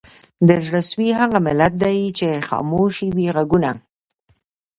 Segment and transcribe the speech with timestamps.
[0.47, 3.71] د زړه سوي هغه ملت دی چي خاموش یې وي ږغونه